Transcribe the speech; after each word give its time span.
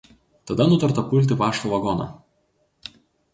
Tada 0.51 0.65
nutarta 0.71 1.03
pulti 1.11 1.37
pašto 1.43 1.71
vagoną. 1.75 2.09